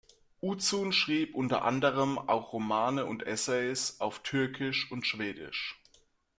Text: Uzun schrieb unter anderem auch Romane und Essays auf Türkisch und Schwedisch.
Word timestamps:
Uzun 0.41 0.91
schrieb 0.93 1.35
unter 1.35 1.63
anderem 1.63 2.17
auch 2.17 2.53
Romane 2.53 3.05
und 3.05 3.21
Essays 3.21 3.97
auf 3.99 4.23
Türkisch 4.23 4.91
und 4.91 5.05
Schwedisch. 5.05 5.79